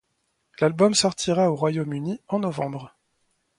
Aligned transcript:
L'album 0.59 0.95
sortira 0.95 1.51
au 1.51 1.55
Royaume-Uni 1.55 2.21
en 2.27 2.39
novembre. 2.39 2.97